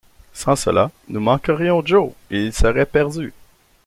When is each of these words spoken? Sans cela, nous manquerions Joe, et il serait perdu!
Sans 0.33 0.55
cela, 0.55 0.89
nous 1.09 1.19
manquerions 1.19 1.85
Joe, 1.85 2.11
et 2.31 2.43
il 2.45 2.53
serait 2.53 2.87
perdu! 2.87 3.35